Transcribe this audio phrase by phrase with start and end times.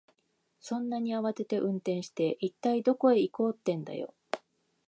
[0.59, 4.15] そんなに慌てて運転して、一体どこへ行こうってんだよ。